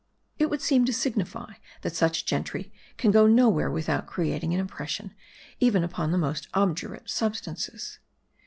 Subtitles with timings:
[0.39, 5.13] It would seem to signify, that such gentry can go nowhere without creating an impression;
[5.59, 7.99] even upon the most obdurate substances.